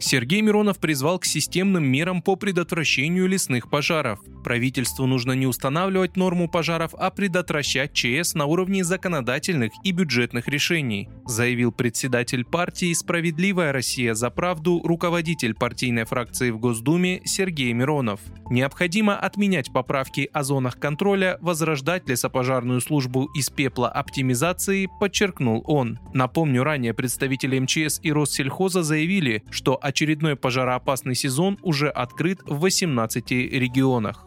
[0.00, 4.20] Сергей Миронов призвал к системным мерам по предотвращению лесных пожаров.
[4.44, 11.08] Правительству нужно не устанавливать норму пожаров, а предотвращать ЧС на уровне законодательных и бюджетных решений,
[11.26, 18.20] заявил председатель партии «Справедливая Россия за правду» руководитель партийной фракции в Госдуме Сергей Миронов.
[18.50, 25.98] Необходимо отменять поправки о зонах контроля, возрождать лесопожарную службу из пепла оптимизации, подчеркнул он.
[26.14, 33.30] Напомню, ранее представители МЧС и Россельхоза заявили, что очередной пожароопасный сезон уже открыт в 18
[33.30, 34.26] регионах.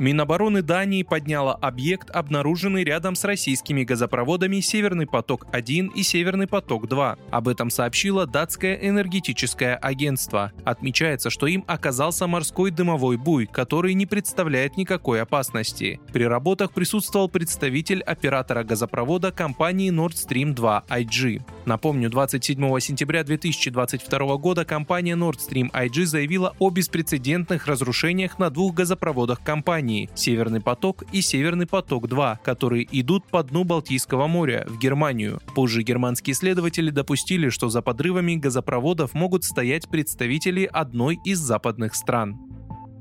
[0.00, 7.18] Минобороны Дании подняла объект, обнаруженный рядом с российскими газопроводами «Северный поток-1» и «Северный поток-2».
[7.30, 10.52] Об этом сообщило датское энергетическое агентство.
[10.64, 16.00] Отмечается, что им оказался морской дымовой буй, который не представляет никакой опасности.
[16.14, 21.42] При работах присутствовал представитель оператора газопровода компании Nord Stream 2 IG.
[21.70, 28.74] Напомню, 27 сентября 2022 года компания Nord Stream IG заявила о беспрецедентных разрушениях на двух
[28.74, 35.40] газопроводах компании «Северный поток» и «Северный поток-2», которые идут по дну Балтийского моря в Германию.
[35.54, 42.49] Позже германские исследователи допустили, что за подрывами газопроводов могут стоять представители одной из западных стран.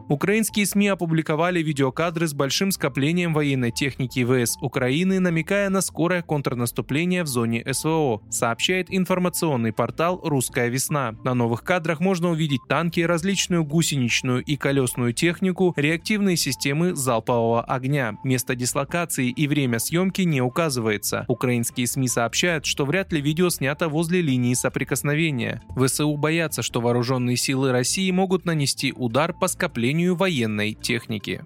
[0.09, 7.21] Украинские СМИ опубликовали видеокадры с большим скоплением военной техники ВС Украины, намекая на скорое контрнаступление
[7.21, 11.13] в зоне СВО, сообщает информационный портал «Русская весна».
[11.23, 18.17] На новых кадрах можно увидеть танки, различную гусеничную и колесную технику, реактивные системы залпового огня.
[18.23, 21.25] Место дислокации и время съемки не указывается.
[21.27, 25.61] Украинские СМИ сообщают, что вряд ли видео снято возле линии соприкосновения.
[25.77, 31.43] ВСУ боятся, что вооруженные силы России могут нанести удар по скоплению применению военной техники.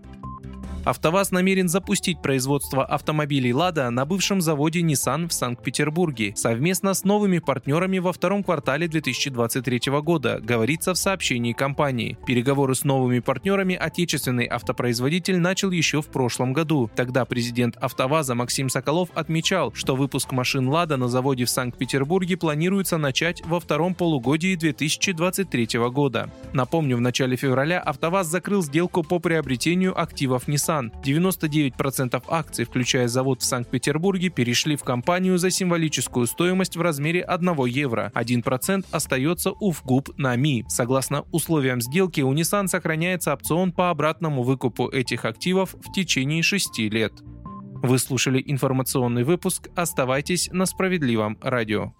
[0.85, 7.39] АвтоВАЗ намерен запустить производство автомобилей «Лада» на бывшем заводе Nissan в Санкт-Петербурге совместно с новыми
[7.39, 12.17] партнерами во втором квартале 2023 года, говорится в сообщении компании.
[12.25, 16.91] Переговоры с новыми партнерами отечественный автопроизводитель начал еще в прошлом году.
[16.93, 22.97] Тогда президент АвтоВАЗа Максим Соколов отмечал, что выпуск машин «Лада» на заводе в Санкт-Петербурге планируется
[22.97, 26.29] начать во втором полугодии 2023 года.
[26.51, 30.91] Напомню, в начале февраля АвтоВАЗ закрыл сделку по приобретению активов Nissan Nissan.
[31.03, 37.65] 99% акций, включая завод в Санкт-Петербурге, перешли в компанию за символическую стоимость в размере 1
[37.65, 38.11] евро.
[38.15, 40.65] 1% остается у ВГУП НАМИ.
[40.67, 46.79] Согласно условиям сделки, у Nissan сохраняется опцион по обратному выкупу этих активов в течение 6
[46.79, 47.13] лет.
[47.83, 49.67] Вы слушали информационный выпуск.
[49.75, 51.93] Оставайтесь на справедливом радио.